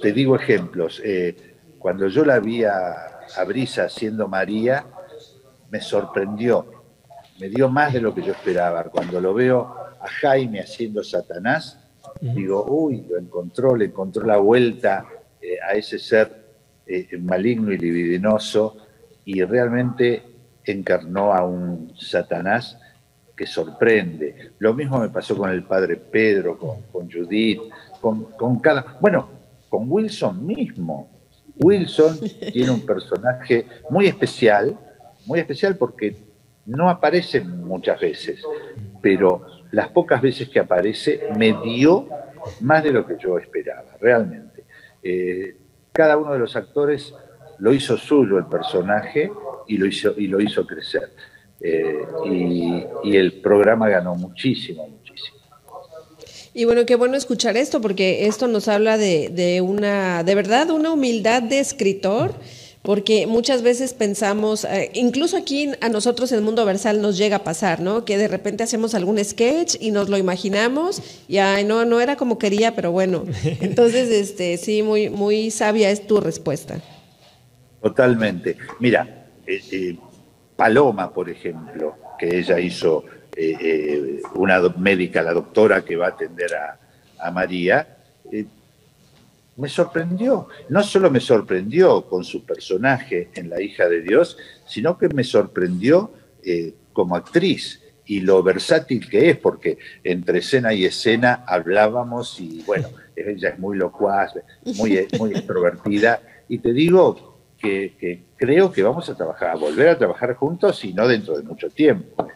[0.00, 1.00] te digo ejemplos.
[1.04, 1.34] Eh,
[1.78, 2.92] cuando yo la vi a,
[3.36, 4.86] a Brisa haciendo María,
[5.70, 6.66] me sorprendió.
[7.40, 8.84] Me dio más de lo que yo esperaba.
[8.84, 11.78] Cuando lo veo a Jaime haciendo Satanás,
[12.20, 15.06] digo, uy, lo encontró, le encontró la vuelta
[15.40, 16.37] eh, a ese ser
[16.88, 18.76] eh, maligno y libidinoso
[19.24, 20.22] y realmente
[20.64, 22.78] encarnó a un Satanás
[23.36, 24.52] que sorprende.
[24.58, 27.60] Lo mismo me pasó con el padre Pedro, con, con Judith,
[28.00, 28.96] con, con cada...
[29.00, 29.28] Bueno,
[29.68, 31.10] con Wilson mismo.
[31.56, 32.18] Wilson
[32.52, 34.78] tiene un personaje muy especial,
[35.26, 36.16] muy especial porque
[36.66, 38.42] no aparece muchas veces,
[39.00, 42.08] pero las pocas veces que aparece me dio
[42.60, 44.64] más de lo que yo esperaba, realmente.
[45.02, 45.56] Eh,
[45.92, 47.14] cada uno de los actores
[47.58, 49.30] lo hizo suyo el personaje
[49.66, 51.12] y lo hizo, y lo hizo crecer.
[51.60, 55.38] Eh, y, y el programa ganó muchísimo, muchísimo.
[56.54, 60.70] Y bueno, qué bueno escuchar esto, porque esto nos habla de, de una, de verdad,
[60.70, 62.34] una humildad de escritor,
[62.82, 67.36] porque muchas veces pensamos, eh, incluso aquí a nosotros en el mundo versal nos llega
[67.36, 68.04] a pasar, ¿no?
[68.04, 72.16] Que de repente hacemos algún sketch y nos lo imaginamos y ay, no, no era
[72.16, 73.24] como quería, pero bueno.
[73.60, 76.80] Entonces, este, sí, muy, muy sabia es tu respuesta.
[77.82, 78.56] Totalmente.
[78.80, 79.96] Mira, eh, eh,
[80.56, 83.04] Paloma, por ejemplo, que ella hizo
[83.36, 86.76] eh, eh, una médica, la doctora que va a atender a,
[87.20, 87.98] a María,
[88.32, 88.44] eh,
[89.58, 90.48] me sorprendió.
[90.68, 95.24] No solo me sorprendió con su personaje en La hija de Dios, sino que me
[95.24, 96.12] sorprendió
[96.44, 102.62] eh, como actriz y lo versátil que es, porque entre escena y escena hablábamos y
[102.62, 104.32] bueno, ella es muy locuaz,
[104.76, 109.88] muy, muy extrovertida, y te digo que, que creo que vamos a trabajar, a volver
[109.88, 112.26] a trabajar juntos y no dentro de mucho tiempo.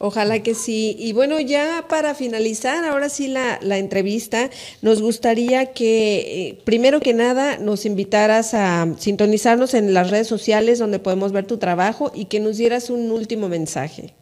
[0.00, 0.94] Ojalá que sí.
[0.98, 4.48] Y bueno, ya para finalizar, ahora sí la, la entrevista,
[4.80, 10.78] nos gustaría que, eh, primero que nada, nos invitaras a sintonizarnos en las redes sociales
[10.78, 14.14] donde podemos ver tu trabajo y que nos dieras un último mensaje.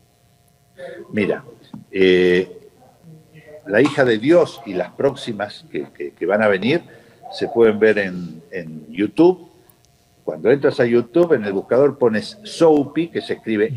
[1.12, 1.44] Mira,
[1.92, 2.48] eh,
[3.66, 6.82] la hija de Dios y las próximas que, que- van a venir
[7.32, 9.48] se pueden ver en, en YouTube.
[10.24, 13.72] Cuando entras a YouTube, en el buscador pones Soapy, que se escribe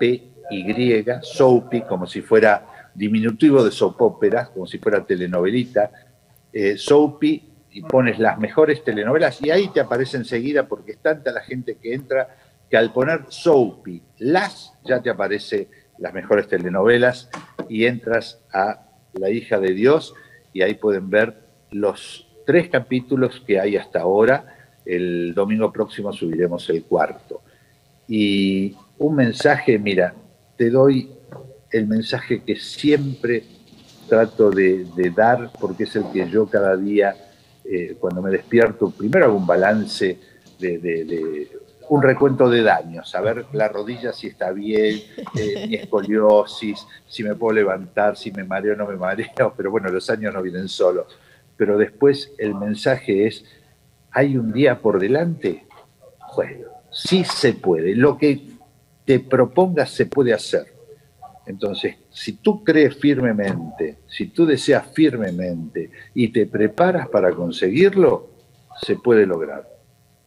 [0.00, 5.90] S-O-A-P-Y, Soapy, como si fuera diminutivo de soap opera, como si fuera telenovelita.
[6.52, 6.76] Eh,
[7.70, 11.76] y pones las mejores telenovelas, y ahí te aparece enseguida, porque es tanta la gente
[11.76, 12.36] que entra,
[12.70, 17.28] que al poner Soapy, las, ya te aparece las mejores telenovelas,
[17.68, 20.14] y entras a La hija de Dios,
[20.52, 21.36] y ahí pueden ver
[21.72, 24.56] los tres capítulos que hay hasta ahora.
[24.84, 27.42] El domingo próximo subiremos el cuarto.
[28.08, 30.14] Y un mensaje, mira,
[30.56, 31.10] te doy
[31.70, 33.42] el mensaje que siempre
[34.08, 37.16] trato de, de dar, porque es el que yo cada día,
[37.64, 40.18] eh, cuando me despierto, primero hago un balance
[40.58, 41.48] de, de- de-
[41.90, 45.02] un recuento de daños, saber la rodilla si está bien,
[45.36, 49.70] eh, mi escoliosis, si me puedo levantar, si me mareo o no me mareo, pero
[49.70, 51.06] bueno, los años no vienen solos.
[51.56, 53.44] Pero después el mensaje es,
[54.12, 55.66] ¿hay un día por delante?
[56.34, 57.94] Bueno, sí se puede.
[57.94, 58.40] Lo que
[59.04, 60.72] te propongas se puede hacer.
[61.46, 68.30] Entonces, si tú crees firmemente, si tú deseas firmemente y te preparas para conseguirlo,
[68.80, 69.68] se puede lograr.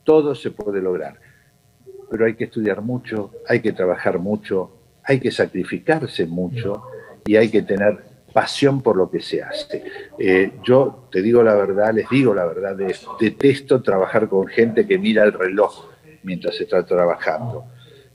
[0.04, 1.20] Todo se puede lograr.
[2.12, 4.72] Pero hay que estudiar mucho, hay que trabajar mucho,
[5.04, 6.84] hay que sacrificarse mucho
[7.26, 7.98] y hay que tener
[8.32, 9.84] pasión por lo que se hace.
[10.20, 14.86] Eh, yo te digo la verdad, les digo la verdad, de- detesto trabajar con gente
[14.86, 15.88] que mira el reloj
[16.28, 17.66] mientras está trabajando.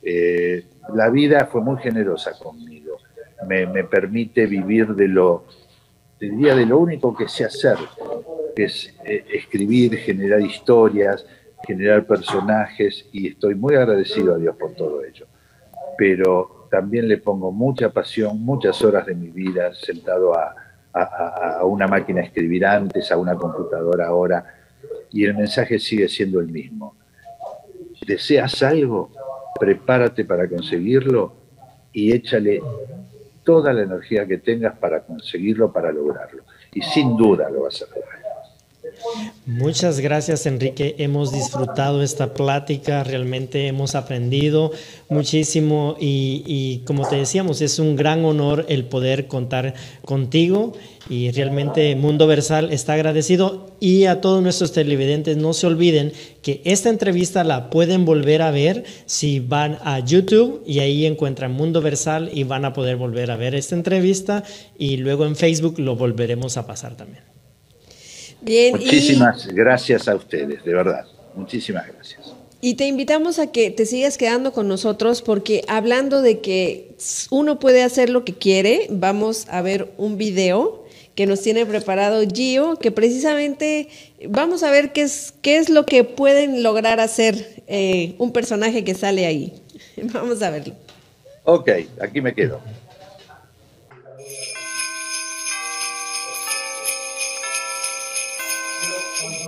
[0.03, 2.99] Eh, la vida fue muy generosa conmigo.
[3.49, 5.47] Me, permite vivir de lo,
[6.21, 7.77] de lo único que sé hacer,
[8.55, 11.27] que es eh, escribir, generar historias,
[11.67, 15.27] generar personajes, y estoy muy agradecido a Dios por todo ello.
[15.99, 20.55] Pero, también le pongo mucha pasión, muchas horas de mi vida sentado a,
[20.95, 24.43] a, una máquina a escribir antes, a una computadora ahora,
[25.11, 26.97] y el mensaje sigue siendo el mismo.
[28.07, 29.11] ¿Deseas algo?
[29.59, 31.33] Prepárate para conseguirlo
[31.93, 32.61] y échale
[33.45, 36.45] toda la energía que tengas para conseguirlo, para lograrlo.
[36.73, 38.22] Y sin duda lo vas a lograr.
[39.45, 44.71] Muchas gracias Enrique, hemos disfrutado esta plática, realmente hemos aprendido
[45.09, 49.75] muchísimo y, como te decíamos, es un gran honor el poder contar
[50.05, 50.75] contigo
[51.11, 56.63] y realmente Mundo Versal está agradecido y a todos nuestros televidentes no se olviden que
[56.65, 61.83] esta entrevista la pueden volver a ver si van a YouTube y ahí encuentran Mundo
[61.83, 64.45] Versal y van a poder volver a ver esta entrevista
[64.79, 67.32] y luego en Facebook lo volveremos a pasar también.
[68.43, 71.07] Muchísimas gracias a ustedes, de verdad.
[71.35, 72.35] Muchísimas gracias.
[72.61, 76.95] Y te invitamos a que te sigas quedando con nosotros porque hablando de que
[77.31, 80.85] uno puede hacer lo que quiere, vamos a ver un video
[81.15, 83.89] que nos tiene preparado Gio, que precisamente
[84.29, 88.85] vamos a ver qué es, qué es lo que pueden lograr hacer eh, un personaje
[88.85, 89.53] que sale ahí.
[90.13, 90.75] Vamos a verlo.
[91.45, 91.69] Ok,
[92.01, 92.61] aquí me quedo.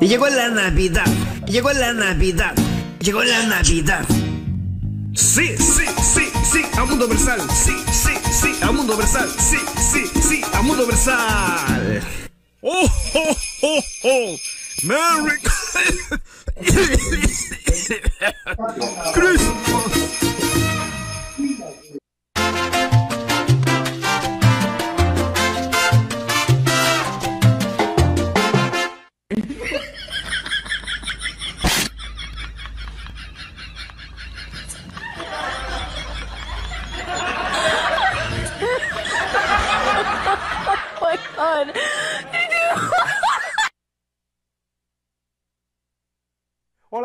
[0.05, 1.07] Llegó la Navidad,
[1.47, 2.55] llegó la Navidad,
[3.01, 4.05] llegó la Navidad.
[5.15, 7.41] Sí, sí, sí, sí, a mundo versal.
[7.51, 9.27] Sí, sí, sí, a mundo versal.
[9.39, 12.03] Sí, sí, sí, a mundo versal.
[12.61, 14.37] Oh, oh, oh, oh.
[14.83, 15.41] Merry
[19.15, 20.34] Christmas.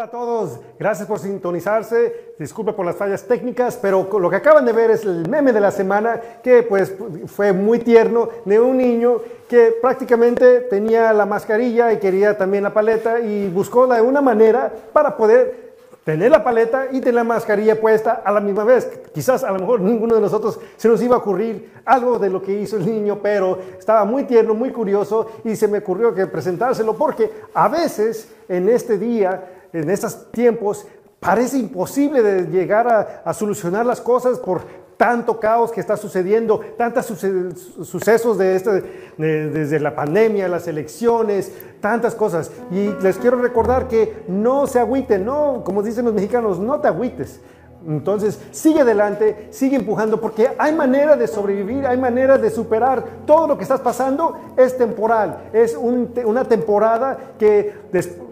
[0.10, 4.74] A todos, gracias por sintonizarse, disculpe por las fallas técnicas, pero lo que acaban de
[4.74, 6.96] ver es el meme de la semana que pues
[7.28, 12.74] fue muy tierno de un niño que prácticamente tenía la mascarilla y quería también la
[12.74, 15.70] paleta y buscó de una manera para poder
[16.04, 18.90] tener la paleta y tener la mascarilla puesta a la misma vez.
[19.14, 22.42] Quizás a lo mejor ninguno de nosotros se nos iba a ocurrir algo de lo
[22.42, 26.26] que hizo el niño, pero estaba muy tierno, muy curioso y se me ocurrió que
[26.26, 30.88] presentárselo porque a veces en este día en estos tiempos
[31.20, 34.62] parece imposible de llegar a, solucionar las cosas por
[34.98, 38.84] tanto caos que está sucediendo, tantos sucesos de este,
[39.18, 42.52] desde la pandemia, las elecciones, tantas cosas.
[42.70, 46.90] Y les quiero recordar que no se agüiten, no, como dicen los mexicanos, no te
[46.90, 47.40] agüites.
[47.88, 53.48] Entonces, sigue adelante, sigue empujando, porque hay manera de sobrevivir, hay manera de superar todo
[53.48, 54.38] lo que estás pasando.
[54.58, 57.74] Es temporal, es una temporada que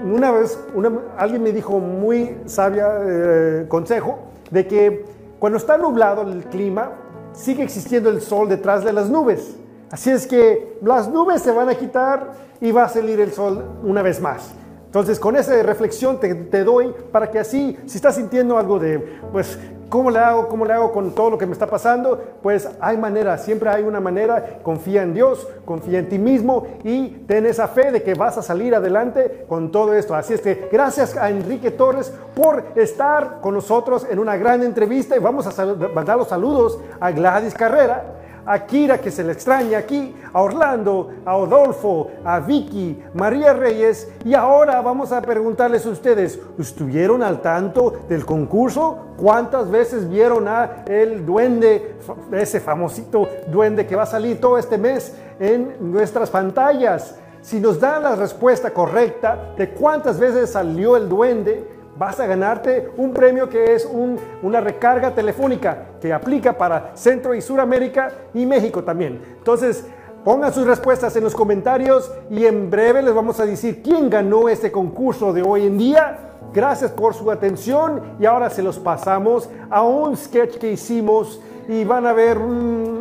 [0.03, 0.59] una vez
[1.17, 4.19] alguien me dijo muy sabia eh, consejo
[4.51, 5.05] de que
[5.39, 6.91] cuando está nublado el clima,
[7.33, 9.55] sigue existiendo el sol detrás de las nubes.
[9.91, 13.63] Así es que las nubes se van a quitar y va a salir el sol
[13.83, 14.51] una vez más.
[14.97, 18.97] Entonces, con esa reflexión te, doy para que así, si estás sintiendo algo de,
[19.31, 20.47] pues, ¿cómo le hago?
[20.47, 22.19] ¿Cómo le hago con todo lo que me está pasando?
[22.41, 24.57] Pues hay manera, siempre hay una manera.
[24.63, 28.41] Confía en Dios, confía en ti mismo y ten esa fe de que vas a
[28.41, 30.15] salir adelante con todo esto.
[30.15, 35.15] Así es que gracias a Enrique Torres por estar con nosotros en una gran entrevista
[35.15, 38.17] y vamos a mandar los saludos a Gladys Carrera
[38.47, 44.09] a Kira que se le extraña aquí, a Orlando, a Odolfo, a Vicky, María Reyes
[44.23, 49.13] y ahora vamos a preguntarles a ustedes, ¿estuvieron al tanto del concurso?
[49.17, 51.97] ¿Cuántas veces vieron a el duende,
[52.31, 57.15] ese famosito duende que va a salir todo este mes en nuestras pantallas?
[57.41, 62.89] Si nos dan la respuesta correcta de cuántas veces salió el duende, vas a ganarte
[62.97, 63.87] un premio que es
[64.41, 69.19] una recarga telefónica que aplica para Centro y Suramérica y México también.
[69.37, 69.85] Entonces,
[70.23, 74.49] pongan sus respuestas en los comentarios y en breve les vamos a decir quién ganó
[74.49, 76.19] este concurso de hoy en día.
[76.53, 81.83] Gracias por su atención y ahora se los pasamos a un sketch que hicimos y
[81.83, 82.37] van a ver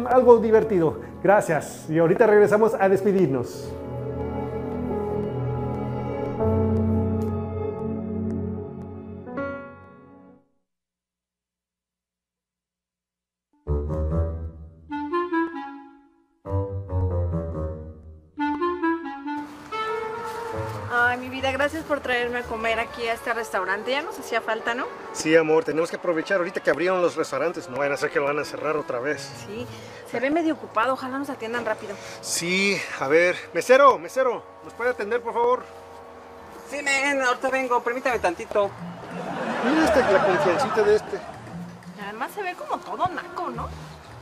[0.09, 0.99] algo divertido.
[1.23, 3.71] Gracias y ahorita regresamos a despedirnos.
[22.07, 23.91] Traerme a comer aquí a este restaurante.
[23.91, 24.87] Ya nos hacía falta, ¿no?
[25.13, 27.69] Sí, amor, tenemos que aprovechar ahorita que abrieron los restaurantes.
[27.69, 29.29] No vayan a ser que lo van a cerrar otra vez.
[29.45, 29.67] Sí,
[30.09, 30.93] se ve medio ocupado.
[30.93, 31.97] Ojalá nos atiendan rápido.
[32.21, 33.37] Sí, a ver.
[33.53, 35.65] Mesero, mesero, ¿nos puede atender, por favor?
[36.71, 37.83] Sí, men, ahorita vengo.
[37.83, 38.71] Permítame tantito.
[39.65, 41.19] Mira este, la confiancita de este.
[42.05, 43.69] Además se ve como todo naco, ¿no?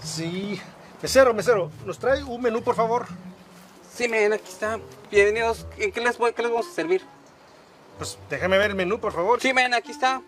[0.03, 0.59] Sí.
[1.03, 3.05] Mesero, mesero, ¿nos trae un menú, por favor?
[3.95, 4.80] Sí, men, aquí está.
[5.11, 5.66] Bienvenidos.
[5.76, 7.03] ¿En qué les, voy, qué les vamos a servir?
[7.99, 9.40] Pues déjame ver el menú, por favor.
[9.40, 10.20] Sí, men, aquí está.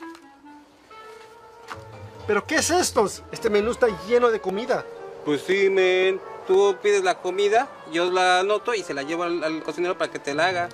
[2.26, 3.06] ¿Pero qué es esto?
[3.30, 4.84] Este menú está lleno de comida.
[5.24, 6.20] Pues sí, men.
[6.46, 10.12] Tú pides la comida, yo la anoto y se la llevo al, al cocinero para
[10.12, 10.68] que te la haga.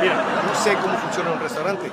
[0.00, 1.90] Mira, no sé cómo funciona un restaurante.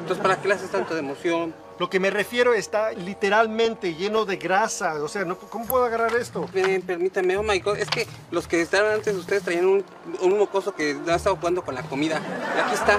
[0.00, 1.54] Entonces, ¿para qué le haces tanto de emoción?
[1.78, 4.94] Lo que me refiero está literalmente lleno de grasa.
[5.00, 6.44] O sea, no- ¿cómo puedo agarrar esto?
[6.52, 9.84] Ven, permítame, oh my god, es que los que estaban antes de ustedes traían un,
[10.20, 12.20] un mocoso que no estaba jugando con la comida.
[12.56, 12.98] Y aquí está.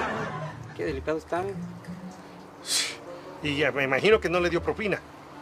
[0.76, 1.42] Qué delicado está.
[3.42, 5.00] Y ya me imagino que no le dio propina.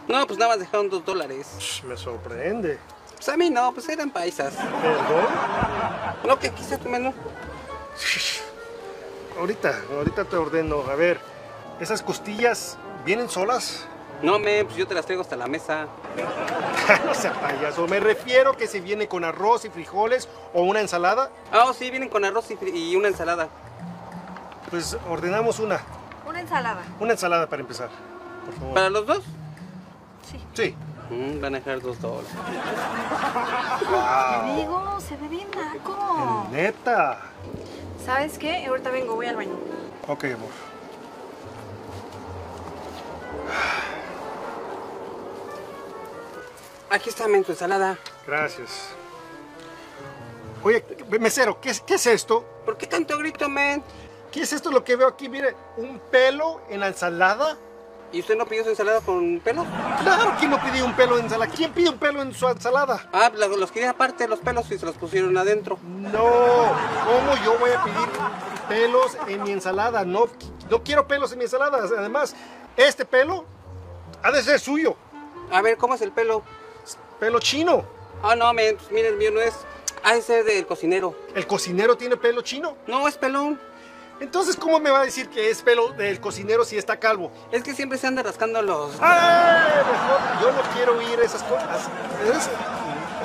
[0.09, 1.83] No, pues nada más dejaron dos dólares.
[1.87, 2.79] Me sorprende.
[3.15, 4.55] Pues a mí no, pues eran paisas.
[4.55, 5.27] ¿Perdón?
[6.27, 7.15] No, que aquí está tu menú.
[9.39, 10.83] Ahorita, ahorita te ordeno.
[10.91, 11.21] A ver,
[11.81, 13.87] ¿esas costillas vienen solas?
[14.23, 15.87] No, men, pues yo te las traigo hasta la mesa.
[17.07, 17.87] no sea payaso.
[17.87, 21.31] Me refiero que se viene con arroz y frijoles o una ensalada.
[21.53, 23.49] Ah, oh, sí, vienen con arroz y una ensalada.
[24.71, 25.81] Pues ordenamos una.
[26.27, 26.83] Una ensalada.
[27.01, 27.89] Una ensalada para empezar.
[28.45, 28.75] Por favor.
[28.75, 29.25] ¿Para los dos?
[30.31, 30.41] Sí.
[30.55, 30.77] Sí.
[31.11, 32.31] Mm, van a dejar dos dólares.
[33.81, 36.49] Te digo, se ve bien naco.
[36.51, 37.19] Neta.
[38.05, 38.67] ¿Sabes qué?
[38.67, 39.53] Ahorita vengo, voy al baño.
[40.09, 40.51] Ok, amor.
[46.91, 47.99] Aquí está, men, tu ensalada.
[48.27, 48.89] Gracias.
[50.63, 50.85] Oye,
[51.19, 52.45] mesero, ¿qué es, qué es esto?
[52.65, 53.83] ¿Por qué tanto grito, men?
[54.33, 55.29] ¿Qué es esto lo que veo aquí?
[55.29, 57.57] Mire, un pelo en la ensalada.
[58.13, 59.65] ¿Y usted no pidió su ensalada con pelo?
[60.03, 61.51] Claro, ¿quién no pidió un pelo en ensalada?
[61.51, 63.09] ¿Quién pide un pelo en su ensalada?
[63.13, 65.79] Ah, la- los quería aparte los pelos y se los pusieron adentro.
[65.83, 68.09] No, ¿cómo yo voy a pedir
[68.69, 70.05] pelos en mi ensalada?
[70.05, 70.27] No,
[70.71, 71.79] no quiero pelos en mi ensalada.
[71.79, 72.35] Además,
[72.77, 73.47] este pelo
[74.23, 74.95] ha de ser suyo.
[75.51, 76.43] A ver, ¿cómo es el pelo?
[77.19, 77.85] Pelo chino.
[78.23, 79.55] Ah, no, pues mira, el mío no es.
[80.05, 81.15] Ha de ser del cocinero.
[81.35, 82.77] ¿El cocinero tiene pelo chino?
[82.87, 83.59] No, es pelón.
[84.23, 87.33] Entonces, ¿cómo me va a decir que es pelo del cocinero si está calvo?
[87.51, 88.93] Es que siempre se anda rascando los.
[89.01, 89.83] ¡Ay!
[89.93, 91.89] Mejor, yo no quiero oír esas cosas.
[92.25, 92.49] Es-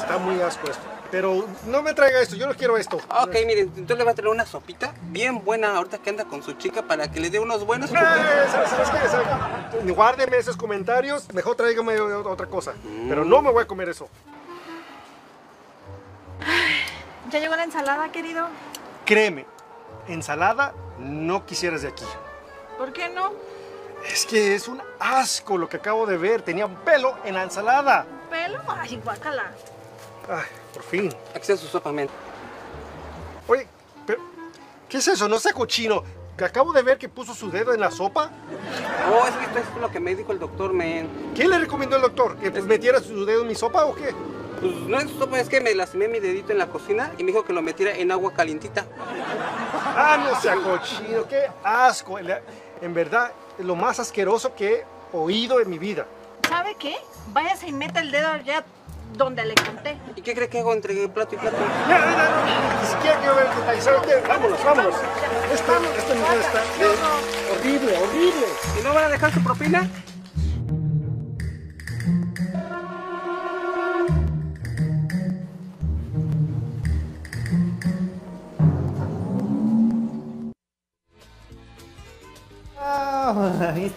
[0.02, 0.82] está muy asco esto.
[1.12, 2.98] Pero no me traiga esto, yo no quiero esto.
[2.98, 6.42] Ok, miren, entonces le va a traer una sopita bien buena ahorita que anda con
[6.44, 7.92] su chica para que le dé unos buenos.
[7.92, 7.96] Eh.
[8.52, 9.92] ¿Sabes qué?
[9.92, 12.74] Guárdeme esos comentarios, mejor tráigame otra cosa.
[13.08, 14.10] Pero no me voy a comer eso.
[17.32, 18.48] ¿Ya llegó la ensalada, querido?
[19.06, 19.46] Créeme,
[20.08, 22.06] ensalada no quisieras de aquí.
[22.78, 23.34] ¿Por qué no?
[24.12, 26.42] Es que es un asco lo que acabo de ver.
[26.42, 28.06] Tenía un pelo en la ensalada.
[28.30, 28.60] ¿Pelo?
[28.68, 29.52] Ay, guácala.
[30.30, 31.14] Ay, por fin.
[31.42, 32.10] Su sopa, men.
[33.48, 33.68] Oye,
[34.06, 34.22] pero,
[34.90, 35.28] ¿qué es eso?
[35.28, 36.04] No sea cochino.
[36.38, 38.30] Que acabo de ver que puso su dedo en la sopa.
[39.12, 41.32] Oh, es que esto es lo que me dijo el doctor, men.
[41.34, 42.38] ¿Quién le recomendó el doctor?
[42.38, 44.14] ¿Que pues, metiera su dedo en mi sopa o qué?
[44.60, 47.32] Pues no es sopa, es que me lastimé mi dedito en la cocina y me
[47.32, 48.86] dijo que lo metiera en agua calientita.
[49.96, 51.28] Ah, no sea cochino.
[51.30, 52.18] Qué asco.
[52.20, 56.06] En verdad, es lo más asqueroso que he oído en mi vida.
[56.48, 56.98] ¿Sabe qué?
[57.30, 58.64] Váyase y meta el dedo allá
[59.14, 59.98] donde le conté.
[60.16, 61.58] ¿Y qué cree que hago entre plato y plato?
[61.90, 63.82] Ya, ya, ya, Ni siquiera quiero ver el detalle.
[63.82, 64.28] ¿Sabe qué?
[64.28, 64.96] Vámonos, vámonos.
[65.54, 68.46] Este, este nivel está de- horrible, horrible.
[68.80, 69.90] ¿Y no van a dejar su propina?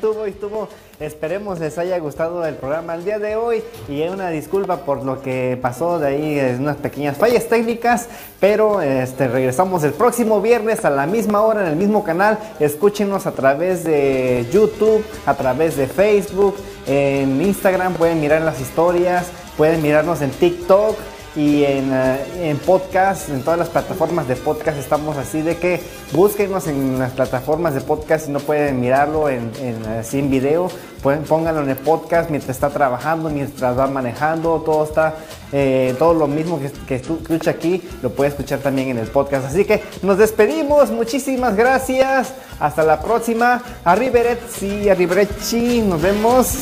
[0.00, 0.68] Estuvo, ahí estuvo.
[0.98, 5.20] Esperemos les haya gustado el programa el día de hoy y una disculpa por lo
[5.20, 10.90] que pasó de ahí, unas pequeñas fallas técnicas, pero este, regresamos el próximo viernes a
[10.90, 12.38] la misma hora en el mismo canal.
[12.60, 19.26] Escúchenos a través de YouTube, a través de Facebook, en Instagram pueden mirar las historias,
[19.58, 20.96] pueden mirarnos en TikTok
[21.36, 25.80] y en, eh, en podcast, en todas las plataformas de podcast estamos así de que
[26.12, 30.68] búsquenos en las plataformas de podcast si no pueden mirarlo en, en, así video,
[31.02, 35.14] pueden, pónganlo en el podcast mientras está trabajando, mientras va manejando, todo está,
[35.52, 39.46] eh, todo lo mismo que, que escucha aquí, lo puede escuchar también en el podcast.
[39.46, 46.56] Así que nos despedimos, muchísimas gracias, hasta la próxima, arrivederci, arrivederci, nos vemos,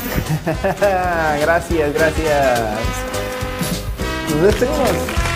[1.41, 3.38] gracias, gracias.
[4.31, 5.28] Nos despedimos.